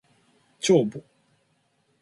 [0.59, 1.03] 帳簿